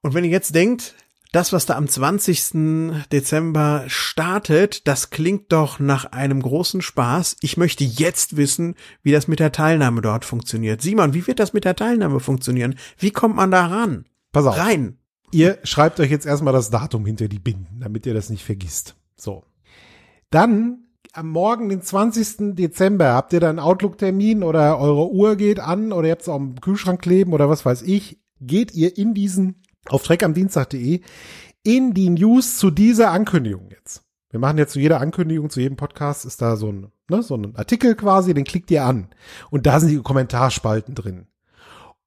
Und 0.00 0.14
wenn 0.14 0.24
ihr 0.24 0.30
jetzt 0.30 0.54
denkt, 0.54 0.94
das, 1.34 1.52
was 1.52 1.66
da 1.66 1.74
am 1.74 1.88
20. 1.88 3.02
Dezember 3.10 3.84
startet, 3.88 4.86
das 4.86 5.10
klingt 5.10 5.50
doch 5.50 5.80
nach 5.80 6.04
einem 6.12 6.40
großen 6.40 6.80
Spaß. 6.80 7.38
Ich 7.40 7.56
möchte 7.56 7.82
jetzt 7.82 8.36
wissen, 8.36 8.76
wie 9.02 9.10
das 9.10 9.26
mit 9.26 9.40
der 9.40 9.50
Teilnahme 9.50 10.00
dort 10.00 10.24
funktioniert. 10.24 10.80
Simon, 10.80 11.12
wie 11.12 11.26
wird 11.26 11.40
das 11.40 11.52
mit 11.52 11.64
der 11.64 11.74
Teilnahme 11.74 12.20
funktionieren? 12.20 12.76
Wie 12.98 13.10
kommt 13.10 13.34
man 13.34 13.50
da 13.50 13.66
ran? 13.66 14.04
Pass 14.30 14.46
auf. 14.46 14.56
Rein. 14.56 14.98
Ihr 15.32 15.58
schreibt 15.64 15.98
euch 15.98 16.10
jetzt 16.10 16.26
erstmal 16.26 16.52
das 16.52 16.70
Datum 16.70 17.04
hinter 17.04 17.26
die 17.26 17.40
Binden, 17.40 17.80
damit 17.80 18.06
ihr 18.06 18.14
das 18.14 18.30
nicht 18.30 18.44
vergisst. 18.44 18.94
So. 19.16 19.42
Dann 20.30 20.84
am 21.12 21.30
Morgen, 21.30 21.68
den 21.68 21.82
20. 21.82 22.54
Dezember, 22.54 23.12
habt 23.12 23.32
ihr 23.32 23.40
dann 23.40 23.58
Outlook-Termin 23.58 24.44
oder 24.44 24.78
eure 24.78 25.10
Uhr 25.10 25.34
geht 25.34 25.58
an 25.58 25.92
oder 25.92 26.06
ihr 26.06 26.12
habt 26.12 26.22
es 26.22 26.28
auch 26.28 26.36
im 26.36 26.60
Kühlschrank 26.60 27.02
kleben 27.02 27.32
oder 27.32 27.48
was 27.48 27.64
weiß 27.64 27.82
ich 27.82 28.20
geht 28.46 28.74
ihr 28.74 28.96
in 28.96 29.14
diesen, 29.14 29.62
auf 29.88 30.02
treckamdienstag.de, 30.02 31.00
in 31.62 31.94
die 31.94 32.10
News 32.10 32.58
zu 32.58 32.70
dieser 32.70 33.10
Ankündigung 33.10 33.70
jetzt. 33.70 34.02
Wir 34.30 34.40
machen 34.40 34.58
jetzt 34.58 34.72
zu 34.72 34.80
jeder 34.80 35.00
Ankündigung, 35.00 35.48
zu 35.48 35.60
jedem 35.60 35.76
Podcast 35.76 36.24
ist 36.24 36.42
da 36.42 36.56
so 36.56 36.70
ein, 36.70 36.90
ne, 37.08 37.22
so 37.22 37.36
ein 37.36 37.54
Artikel 37.54 37.94
quasi, 37.94 38.34
den 38.34 38.44
klickt 38.44 38.70
ihr 38.70 38.84
an. 38.84 39.08
Und 39.50 39.64
da 39.66 39.78
sind 39.78 39.90
die 39.90 40.02
Kommentarspalten 40.02 40.94
drin. 40.94 41.28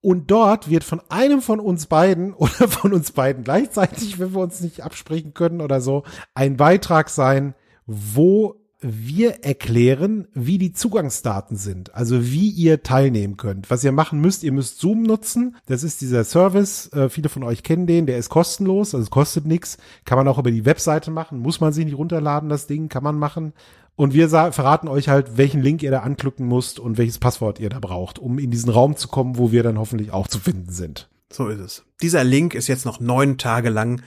Und 0.01 0.29
dort 0.29 0.69
wird 0.69 0.83
von 0.83 1.01
einem 1.09 1.41
von 1.41 1.59
uns 1.59 1.87
beiden 1.87 2.33
oder 2.35 2.67
von 2.67 2.93
uns 2.93 3.11
beiden 3.11 3.43
gleichzeitig, 3.43 4.19
wenn 4.19 4.33
wir 4.33 4.41
uns 4.41 4.61
nicht 4.61 4.81
absprechen 4.81 5.33
können 5.33 5.61
oder 5.61 5.81
so, 5.81 6.03
ein 6.33 6.57
Beitrag 6.57 7.09
sein, 7.09 7.55
wo 7.85 8.55
wir 8.79 9.43
erklären, 9.43 10.27
wie 10.33 10.57
die 10.57 10.71
Zugangsdaten 10.71 11.57
sind, 11.57 11.95
also 11.95 12.25
wie 12.25 12.49
ihr 12.49 12.83
teilnehmen 12.83 13.35
könnt. 13.35 13.69
Was 13.71 13.83
ihr 13.83 13.91
machen 13.91 14.21
müsst, 14.21 14.43
ihr 14.43 14.51
müsst 14.51 14.79
Zoom 14.79 15.03
nutzen. 15.03 15.55
Das 15.65 15.83
ist 15.83 16.01
dieser 16.01 16.23
Service. 16.23 16.91
Äh, 16.93 17.09
viele 17.09 17.29
von 17.29 17.43
euch 17.43 17.63
kennen 17.63 17.87
den, 17.87 18.05
der 18.05 18.17
ist 18.17 18.29
kostenlos, 18.29 18.93
also 18.93 19.09
kostet 19.09 19.45
nichts. 19.45 19.77
Kann 20.05 20.17
man 20.17 20.27
auch 20.27 20.37
über 20.37 20.51
die 20.51 20.65
Webseite 20.65 21.09
machen, 21.09 21.39
muss 21.39 21.59
man 21.59 21.73
sich 21.73 21.85
nicht 21.85 21.97
runterladen, 21.97 22.49
das 22.49 22.67
Ding, 22.67 22.89
kann 22.89 23.03
man 23.03 23.17
machen. 23.17 23.53
Und 23.95 24.13
wir 24.13 24.29
verraten 24.29 24.87
euch 24.87 25.09
halt, 25.09 25.37
welchen 25.37 25.63
Link 25.63 25.81
ihr 25.81 25.89
da 25.89 26.01
anklicken 26.01 26.47
müsst 26.47 26.79
und 26.79 26.99
welches 26.99 27.17
Passwort 27.17 27.59
ihr 27.59 27.69
da 27.69 27.79
braucht, 27.79 28.19
um 28.19 28.37
in 28.37 28.51
diesen 28.51 28.69
Raum 28.69 28.95
zu 28.95 29.07
kommen, 29.07 29.39
wo 29.39 29.51
wir 29.51 29.63
dann 29.63 29.79
hoffentlich 29.79 30.11
auch 30.13 30.27
zu 30.27 30.37
finden 30.37 30.71
sind. 30.71 31.09
So 31.33 31.47
ist 31.47 31.59
es. 31.59 31.83
Dieser 32.03 32.23
Link 32.23 32.53
ist 32.53 32.67
jetzt 32.67 32.85
noch 32.85 32.99
neun 32.99 33.39
Tage 33.39 33.69
lang 33.69 34.03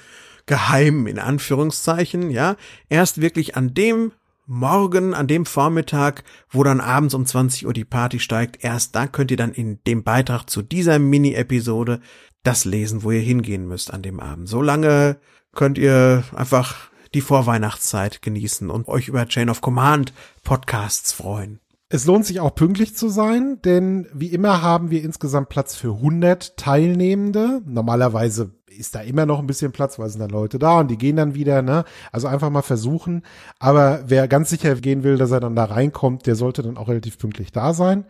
geheim, 0.47 1.09
in 1.09 1.19
Anführungszeichen, 1.19 2.31
ja. 2.31 2.57
Erst 2.89 3.21
wirklich 3.21 3.57
an 3.57 3.75
dem 3.75 4.13
morgen 4.47 5.15
an 5.15 5.27
dem 5.27 5.47
Vormittag, 5.47 6.25
wo 6.51 6.63
dann 6.63 6.81
abends 6.81 7.15
um 7.15 7.25
20 7.25 7.67
Uhr 7.67 7.73
die 7.73 7.85
Party 7.85 8.19
steigt, 8.19 8.65
erst 8.65 8.95
da 8.95 9.07
könnt 9.07 9.31
ihr 9.31 9.37
dann 9.37 9.53
in 9.53 9.83
dem 9.85 10.03
Beitrag 10.03 10.49
zu 10.49 10.63
dieser 10.63 10.99
Mini-Episode 10.99 12.01
das 12.43 12.65
lesen, 12.65 13.03
wo 13.03 13.11
ihr 13.11 13.21
hingehen 13.21 13.67
müsst 13.67 13.93
an 13.93 14.03
dem 14.03 14.21
Abend. 14.21 14.49
So 14.49 14.63
lange 14.63 15.19
könnt 15.53 15.79
ihr 15.79 16.25
einfach 16.35 16.91
die 17.15 17.21
Vorweihnachtszeit 17.21 18.23
genießen 18.23 18.71
und 18.71 18.89
euch 18.89 19.09
über 19.09 19.27
Chain 19.27 19.51
of 19.51 19.61
Command 19.61 20.13
Podcasts 20.45 21.13
freuen. 21.13 21.61
Es 21.93 22.07
lohnt 22.07 22.25
sich 22.25 22.39
auch 22.39 22.55
pünktlich 22.55 22.97
zu 22.97 23.09
sein, 23.09 23.61
denn 23.65 24.07
wie 24.13 24.29
immer 24.29 24.63
haben 24.63 24.93
wir 24.93 25.03
insgesamt 25.03 25.49
Platz 25.49 25.75
für 25.75 25.95
100 25.95 26.57
Teilnehmende. 26.57 27.63
Normalerweise 27.67 28.53
ist 28.69 28.95
da 28.95 29.01
immer 29.01 29.27
noch 29.27 29.41
ein 29.41 29.49
bisschen 29.49 29.73
Platz, 29.73 29.99
weil 29.99 30.09
sind 30.09 30.21
dann 30.21 30.31
Leute 30.31 30.61
da 30.61 30.79
und 30.79 30.89
die 30.89 30.97
gehen 30.97 31.17
dann 31.17 31.35
wieder, 31.35 31.63
ne? 31.63 31.85
Also 32.13 32.29
einfach 32.29 32.49
mal 32.49 32.63
versuchen. 32.63 33.23
Aber 33.59 34.05
wer 34.07 34.29
ganz 34.29 34.51
sicher 34.51 34.77
gehen 34.77 35.03
will, 35.03 35.19
dass 35.19 35.33
er 35.33 35.41
dann 35.41 35.57
da 35.57 35.65
reinkommt, 35.65 36.27
der 36.29 36.37
sollte 36.37 36.63
dann 36.63 36.77
auch 36.77 36.87
relativ 36.87 37.19
pünktlich 37.19 37.51
da 37.51 37.75
sein. 37.75 38.05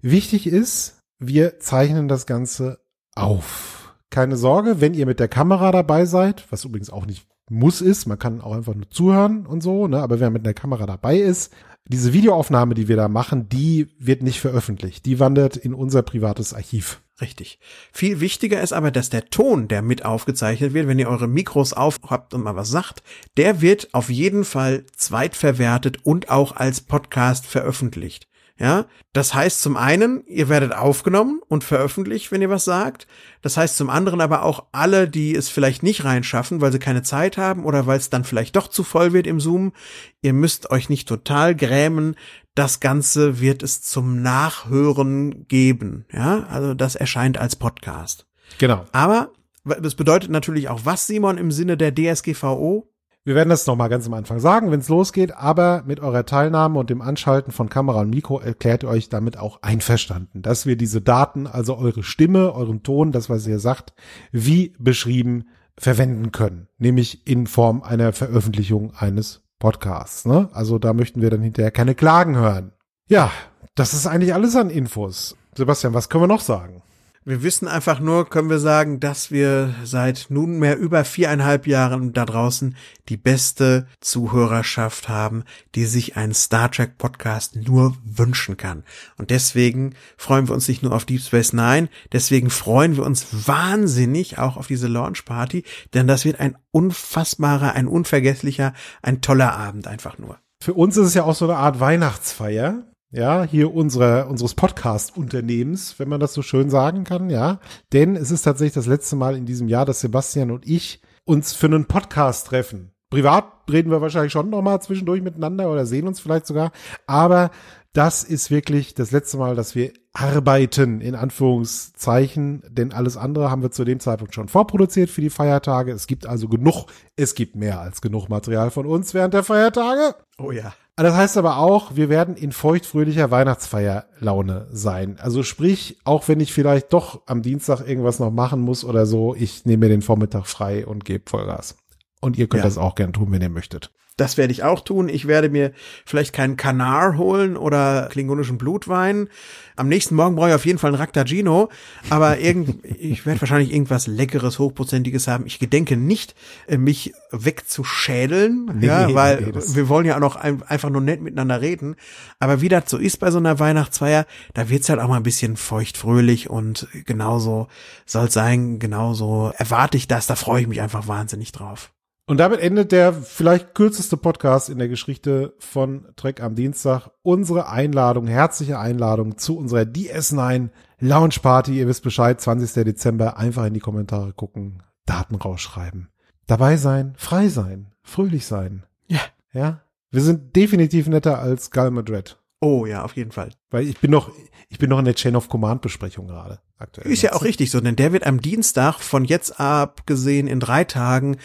Wichtig 0.00 0.48
ist, 0.48 0.98
wir 1.20 1.60
zeichnen 1.60 2.08
das 2.08 2.26
Ganze 2.26 2.80
auf. 3.14 3.94
Keine 4.10 4.36
Sorge, 4.36 4.80
wenn 4.80 4.94
ihr 4.94 5.06
mit 5.06 5.20
der 5.20 5.28
Kamera 5.28 5.70
dabei 5.70 6.06
seid, 6.06 6.44
was 6.50 6.64
übrigens 6.64 6.90
auch 6.90 7.06
nicht 7.06 7.28
Muss 7.50 7.80
ist, 7.80 8.06
man 8.06 8.18
kann 8.18 8.40
auch 8.40 8.52
einfach 8.52 8.74
nur 8.74 8.88
zuhören 8.90 9.46
und 9.46 9.62
so, 9.62 9.88
ne? 9.88 10.00
aber 10.00 10.20
wer 10.20 10.30
mit 10.30 10.44
einer 10.44 10.54
Kamera 10.54 10.86
dabei 10.86 11.18
ist, 11.18 11.52
diese 11.86 12.12
Videoaufnahme, 12.12 12.74
die 12.74 12.88
wir 12.88 12.96
da 12.96 13.08
machen, 13.08 13.48
die 13.48 13.88
wird 13.98 14.22
nicht 14.22 14.40
veröffentlicht. 14.40 15.04
Die 15.04 15.18
wandert 15.18 15.56
in 15.56 15.74
unser 15.74 16.02
privates 16.02 16.54
Archiv. 16.54 17.02
Richtig. 17.20 17.58
Viel 17.92 18.20
wichtiger 18.20 18.60
ist 18.62 18.72
aber, 18.72 18.90
dass 18.90 19.10
der 19.10 19.26
Ton, 19.26 19.68
der 19.68 19.82
mit 19.82 20.04
aufgezeichnet 20.04 20.74
wird, 20.74 20.88
wenn 20.88 20.98
ihr 20.98 21.08
eure 21.08 21.28
Mikros 21.28 21.72
aufhabt 21.72 22.34
und 22.34 22.42
mal 22.42 22.56
was 22.56 22.70
sagt, 22.70 23.02
der 23.36 23.60
wird 23.60 23.92
auf 23.92 24.10
jeden 24.10 24.44
Fall 24.44 24.84
zweitverwertet 24.96 26.04
und 26.04 26.30
auch 26.30 26.56
als 26.56 26.80
Podcast 26.80 27.46
veröffentlicht. 27.46 28.28
Ja, 28.58 28.86
das 29.12 29.34
heißt 29.34 29.62
zum 29.62 29.76
einen, 29.76 30.24
ihr 30.26 30.48
werdet 30.48 30.72
aufgenommen 30.72 31.40
und 31.48 31.64
veröffentlicht, 31.64 32.30
wenn 32.30 32.42
ihr 32.42 32.50
was 32.50 32.64
sagt. 32.64 33.06
Das 33.40 33.56
heißt 33.56 33.76
zum 33.76 33.90
anderen 33.90 34.20
aber 34.20 34.44
auch 34.44 34.66
alle, 34.72 35.08
die 35.08 35.34
es 35.34 35.48
vielleicht 35.48 35.82
nicht 35.82 36.04
reinschaffen, 36.04 36.60
weil 36.60 36.70
sie 36.70 36.78
keine 36.78 37.02
Zeit 37.02 37.38
haben 37.38 37.64
oder 37.64 37.86
weil 37.86 37.98
es 37.98 38.10
dann 38.10 38.24
vielleicht 38.24 38.54
doch 38.54 38.68
zu 38.68 38.84
voll 38.84 39.12
wird 39.12 39.26
im 39.26 39.40
Zoom. 39.40 39.72
Ihr 40.20 40.32
müsst 40.32 40.70
euch 40.70 40.88
nicht 40.88 41.08
total 41.08 41.56
grämen. 41.56 42.14
Das 42.54 42.80
Ganze 42.80 43.40
wird 43.40 43.62
es 43.62 43.82
zum 43.82 44.22
Nachhören 44.22 45.48
geben. 45.48 46.04
Ja, 46.12 46.46
also 46.50 46.74
das 46.74 46.94
erscheint 46.94 47.38
als 47.38 47.56
Podcast. 47.56 48.26
Genau. 48.58 48.84
Aber 48.92 49.32
das 49.64 49.94
bedeutet 49.94 50.30
natürlich 50.30 50.68
auch 50.68 50.80
was, 50.84 51.06
Simon, 51.06 51.38
im 51.38 51.50
Sinne 51.50 51.76
der 51.76 51.94
DSGVO? 51.94 52.91
Wir 53.24 53.36
werden 53.36 53.50
das 53.50 53.68
nochmal 53.68 53.88
ganz 53.88 54.08
am 54.08 54.14
Anfang 54.14 54.40
sagen, 54.40 54.72
wenn 54.72 54.80
es 54.80 54.88
losgeht, 54.88 55.32
aber 55.36 55.84
mit 55.86 56.00
eurer 56.00 56.26
Teilnahme 56.26 56.80
und 56.80 56.90
dem 56.90 57.00
Anschalten 57.00 57.52
von 57.52 57.68
Kamera 57.68 58.00
und 58.00 58.10
Mikro 58.10 58.40
erklärt 58.40 58.82
ihr 58.82 58.88
euch 58.88 59.10
damit 59.10 59.38
auch 59.38 59.62
einverstanden, 59.62 60.42
dass 60.42 60.66
wir 60.66 60.76
diese 60.76 61.00
Daten, 61.00 61.46
also 61.46 61.76
eure 61.76 62.02
Stimme, 62.02 62.52
euren 62.52 62.82
Ton, 62.82 63.12
das, 63.12 63.30
was 63.30 63.46
ihr 63.46 63.60
sagt, 63.60 63.92
wie 64.32 64.74
beschrieben 64.80 65.44
verwenden 65.78 66.32
können, 66.32 66.66
nämlich 66.78 67.24
in 67.26 67.46
Form 67.46 67.84
einer 67.84 68.12
Veröffentlichung 68.12 68.92
eines 68.96 69.42
Podcasts. 69.60 70.26
Ne? 70.26 70.48
Also 70.52 70.80
da 70.80 70.92
möchten 70.92 71.22
wir 71.22 71.30
dann 71.30 71.42
hinterher 71.42 71.70
keine 71.70 71.94
Klagen 71.94 72.34
hören. 72.36 72.72
Ja, 73.08 73.30
das 73.76 73.94
ist 73.94 74.08
eigentlich 74.08 74.34
alles 74.34 74.56
an 74.56 74.68
Infos. 74.68 75.36
Sebastian, 75.54 75.94
was 75.94 76.08
können 76.08 76.24
wir 76.24 76.28
noch 76.28 76.40
sagen? 76.40 76.82
Wir 77.24 77.44
wissen 77.44 77.68
einfach 77.68 78.00
nur, 78.00 78.28
können 78.28 78.50
wir 78.50 78.58
sagen, 78.58 78.98
dass 78.98 79.30
wir 79.30 79.76
seit 79.84 80.26
nunmehr 80.28 80.76
über 80.76 81.04
viereinhalb 81.04 81.68
Jahren 81.68 82.12
da 82.12 82.24
draußen 82.24 82.74
die 83.08 83.16
beste 83.16 83.86
Zuhörerschaft 84.00 85.08
haben, 85.08 85.44
die 85.76 85.84
sich 85.84 86.16
einen 86.16 86.34
Star 86.34 86.68
Trek 86.68 86.98
Podcast 86.98 87.54
nur 87.54 87.96
wünschen 88.04 88.56
kann. 88.56 88.82
Und 89.18 89.30
deswegen 89.30 89.94
freuen 90.16 90.48
wir 90.48 90.54
uns 90.54 90.66
nicht 90.66 90.82
nur 90.82 90.92
auf 90.92 91.04
Deep 91.04 91.22
Space 91.22 91.52
Nine, 91.52 91.88
deswegen 92.10 92.50
freuen 92.50 92.96
wir 92.96 93.04
uns 93.04 93.46
wahnsinnig 93.46 94.38
auch 94.38 94.56
auf 94.56 94.66
diese 94.66 94.88
Launch 94.88 95.24
Party, 95.24 95.62
denn 95.94 96.08
das 96.08 96.24
wird 96.24 96.40
ein 96.40 96.58
unfassbarer, 96.72 97.74
ein 97.74 97.86
unvergesslicher, 97.86 98.72
ein 99.00 99.20
toller 99.20 99.56
Abend 99.56 99.86
einfach 99.86 100.18
nur. 100.18 100.38
Für 100.60 100.74
uns 100.74 100.96
ist 100.96 101.06
es 101.06 101.14
ja 101.14 101.22
auch 101.22 101.36
so 101.36 101.44
eine 101.44 101.58
Art 101.58 101.78
Weihnachtsfeier 101.78 102.82
ja, 103.12 103.44
hier 103.44 103.74
unsere, 103.74 104.26
unseres 104.26 104.54
Podcast-Unternehmens, 104.54 105.98
wenn 105.98 106.08
man 106.08 106.18
das 106.18 106.32
so 106.32 106.40
schön 106.40 106.70
sagen 106.70 107.04
kann, 107.04 107.28
ja. 107.28 107.60
Denn 107.92 108.16
es 108.16 108.30
ist 108.30 108.42
tatsächlich 108.42 108.72
das 108.72 108.86
letzte 108.86 109.16
Mal 109.16 109.36
in 109.36 109.44
diesem 109.44 109.68
Jahr, 109.68 109.84
dass 109.84 110.00
Sebastian 110.00 110.50
und 110.50 110.66
ich 110.66 111.02
uns 111.24 111.52
für 111.52 111.66
einen 111.66 111.84
Podcast 111.84 112.46
treffen. 112.46 112.92
Privat 113.10 113.44
reden 113.70 113.90
wir 113.90 114.00
wahrscheinlich 114.00 114.32
schon 114.32 114.48
noch 114.48 114.62
mal 114.62 114.80
zwischendurch 114.80 115.20
miteinander 115.20 115.70
oder 115.70 115.84
sehen 115.84 116.08
uns 116.08 116.20
vielleicht 116.20 116.46
sogar. 116.46 116.72
Aber 117.06 117.50
das 117.92 118.24
ist 118.24 118.50
wirklich 118.50 118.94
das 118.94 119.10
letzte 119.10 119.36
Mal, 119.36 119.54
dass 119.54 119.74
wir 119.74 119.92
arbeiten, 120.14 121.00
in 121.00 121.14
Anführungszeichen, 121.14 122.62
denn 122.68 122.92
alles 122.92 123.16
andere 123.16 123.50
haben 123.50 123.62
wir 123.62 123.70
zu 123.70 123.84
dem 123.84 124.00
Zeitpunkt 124.00 124.34
schon 124.34 124.48
vorproduziert 124.48 125.10
für 125.10 125.20
die 125.20 125.30
Feiertage. 125.30 125.92
Es 125.92 126.06
gibt 126.06 126.26
also 126.26 126.48
genug, 126.48 126.86
es 127.16 127.34
gibt 127.34 127.56
mehr 127.56 127.80
als 127.80 128.00
genug 128.00 128.28
Material 128.28 128.70
von 128.70 128.86
uns 128.86 129.14
während 129.14 129.34
der 129.34 129.42
Feiertage. 129.42 130.14
Oh 130.38 130.52
ja. 130.52 130.72
Das 130.96 131.14
heißt 131.14 131.38
aber 131.38 131.56
auch, 131.56 131.96
wir 131.96 132.10
werden 132.10 132.36
in 132.36 132.52
feuchtfröhlicher 132.52 133.30
Weihnachtsfeierlaune 133.30 134.68
sein. 134.70 135.16
Also 135.18 135.42
sprich, 135.42 135.98
auch 136.04 136.28
wenn 136.28 136.40
ich 136.40 136.52
vielleicht 136.52 136.92
doch 136.92 137.22
am 137.26 137.42
Dienstag 137.42 137.80
irgendwas 137.86 138.18
noch 138.18 138.30
machen 138.30 138.60
muss 138.60 138.84
oder 138.84 139.06
so, 139.06 139.34
ich 139.34 139.64
nehme 139.64 139.86
mir 139.86 139.88
den 139.88 140.02
Vormittag 140.02 140.46
frei 140.46 140.86
und 140.86 141.06
gebe 141.06 141.28
Vollgas. 141.28 141.76
Und 142.22 142.38
ihr 142.38 142.46
könnt 142.46 142.62
ja. 142.62 142.68
das 142.68 142.78
auch 142.78 142.94
gerne 142.94 143.12
tun, 143.12 143.32
wenn 143.32 143.42
ihr 143.42 143.50
möchtet. 143.50 143.90
Das 144.16 144.36
werde 144.36 144.52
ich 144.52 144.62
auch 144.62 144.80
tun. 144.80 145.08
Ich 145.08 145.26
werde 145.26 145.48
mir 145.48 145.72
vielleicht 146.04 146.34
keinen 146.34 146.56
Kanar 146.56 147.16
holen 147.16 147.56
oder 147.56 148.08
klingonischen 148.10 148.58
Blutwein. 148.58 149.28
Am 149.74 149.88
nächsten 149.88 150.14
Morgen 150.14 150.36
brauche 150.36 150.50
ich 150.50 150.54
auf 150.54 150.66
jeden 150.66 150.78
Fall 150.78 150.90
einen 150.90 151.00
Raktagino. 151.00 151.70
Aber 152.10 152.38
irgend, 152.38 152.84
ich 152.98 153.24
werde 153.24 153.40
wahrscheinlich 153.40 153.72
irgendwas 153.72 154.06
Leckeres, 154.06 154.58
Hochprozentiges 154.58 155.28
haben. 155.28 155.46
Ich 155.46 155.58
gedenke 155.58 155.96
nicht, 155.96 156.34
äh, 156.66 156.76
mich 156.76 157.14
wegzuschädeln, 157.30 158.70
nee, 158.74 158.86
ja, 158.86 159.12
weil 159.14 159.40
nee, 159.40 159.52
wir 159.54 159.88
wollen 159.88 160.04
ja 160.04 160.16
auch 160.16 160.20
noch 160.20 160.36
ein, 160.36 160.62
einfach 160.62 160.90
nur 160.90 161.00
nett 161.00 161.22
miteinander 161.22 161.62
reden. 161.62 161.96
Aber 162.38 162.60
wie 162.60 162.68
das 162.68 162.90
so 162.90 162.98
ist 162.98 163.16
bei 163.18 163.30
so 163.30 163.38
einer 163.38 163.58
Weihnachtsfeier, 163.58 164.26
da 164.52 164.68
wird's 164.68 164.90
halt 164.90 165.00
auch 165.00 165.08
mal 165.08 165.16
ein 165.16 165.22
bisschen 165.22 165.56
feuchtfröhlich 165.56 166.50
und 166.50 166.86
genauso 167.06 167.68
soll's 168.04 168.34
sein, 168.34 168.78
genauso 168.78 169.52
erwarte 169.56 169.96
ich 169.96 170.06
das. 170.06 170.26
Da 170.26 170.36
freue 170.36 170.60
ich 170.60 170.68
mich 170.68 170.82
einfach 170.82 171.08
wahnsinnig 171.08 171.52
drauf. 171.52 171.92
Und 172.26 172.38
damit 172.38 172.60
endet 172.60 172.92
der 172.92 173.12
vielleicht 173.12 173.74
kürzeste 173.74 174.16
Podcast 174.16 174.70
in 174.70 174.78
der 174.78 174.88
Geschichte 174.88 175.54
von 175.58 176.06
Trek 176.16 176.40
am 176.40 176.54
Dienstag. 176.54 177.10
Unsere 177.22 177.68
Einladung, 177.68 178.26
herzliche 178.28 178.78
Einladung 178.78 179.38
zu 179.38 179.58
unserer 179.58 179.82
DS9 179.82 180.70
Lounge 181.00 181.36
Party. 181.42 181.78
Ihr 181.78 181.88
wisst 181.88 182.04
Bescheid, 182.04 182.40
20. 182.40 182.84
Dezember. 182.84 183.36
Einfach 183.38 183.66
in 183.66 183.74
die 183.74 183.80
Kommentare 183.80 184.32
gucken, 184.32 184.82
Daten 185.04 185.34
rausschreiben. 185.34 186.10
Dabei 186.46 186.76
sein, 186.76 187.14
frei 187.16 187.48
sein, 187.48 187.92
fröhlich 188.02 188.46
sein. 188.46 188.84
Ja. 189.08 189.20
Ja. 189.52 189.80
Wir 190.10 190.22
sind 190.22 190.54
definitiv 190.54 191.08
netter 191.08 191.38
als 191.38 191.70
Gal 191.70 191.90
Madrid. 191.90 192.38
Oh 192.62 192.86
ja, 192.86 193.02
auf 193.02 193.16
jeden 193.16 193.32
Fall. 193.32 193.50
Weil 193.70 193.88
ich 193.88 193.98
bin 193.98 194.12
noch, 194.12 194.30
ich 194.68 194.78
bin 194.78 194.88
noch 194.88 195.00
in 195.00 195.04
der 195.04 195.16
Chain 195.16 195.34
of 195.34 195.48
Command 195.48 195.82
Besprechung 195.82 196.28
gerade 196.28 196.60
aktuell. 196.78 197.10
Ist 197.10 197.22
ja 197.22 197.32
auch 197.32 197.42
richtig 197.42 197.72
so, 197.72 197.80
denn 197.80 197.96
der 197.96 198.12
wird 198.12 198.24
am 198.24 198.40
Dienstag 198.40 199.00
von 199.00 199.24
jetzt 199.24 199.58
ab 199.58 200.06
gesehen 200.06 200.46
in 200.46 200.60
drei 200.60 200.84
Tagen 200.84 201.38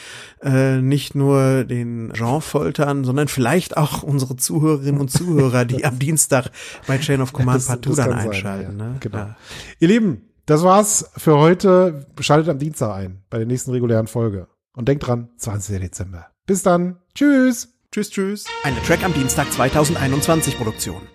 äh, 0.44 0.78
nicht 0.78 1.16
nur 1.16 1.64
den 1.64 2.14
Jean 2.14 2.42
foltern, 2.42 3.04
sondern 3.04 3.30
vielleicht 3.30 3.78
auch 3.78 4.04
unsere 4.04 4.36
Zuhörerinnen 4.36 5.02
und 5.02 5.10
Zuhörer, 5.10 5.66
die 5.66 5.86
am 5.86 5.98
Dienstag 5.98 6.52
bei 6.86 7.00
Chain 7.00 7.22
of 7.22 7.34
Command 7.34 7.64
ja, 7.64 7.70
partout 7.70 7.96
dann 7.96 8.14
einschalten. 8.14 8.78
Sein, 8.78 8.80
ja. 8.80 8.86
ne? 8.92 8.98
Genau. 9.00 9.18
Ja. 9.18 9.38
Ihr 9.80 9.88
Lieben, 9.88 10.22
das 10.46 10.62
war's 10.62 11.10
für 11.18 11.36
heute. 11.40 12.06
Schaltet 12.20 12.50
am 12.50 12.60
Dienstag 12.60 12.94
ein 12.94 13.24
bei 13.32 13.40
der 13.40 13.48
nächsten 13.48 13.72
regulären 13.72 14.06
Folge. 14.06 14.50
Und 14.76 14.88
denkt 14.88 15.08
dran, 15.08 15.30
20. 15.38 15.80
Dezember. 15.80 16.28
Bis 16.46 16.62
dann. 16.62 16.98
Tschüss. 17.16 17.77
Tschüss, 17.98 18.12
tschüss. 18.12 18.46
Eine 18.62 18.80
Track 18.84 19.04
am 19.04 19.12
Dienstag 19.12 19.52
2021 19.52 20.56
Produktion. 20.56 21.08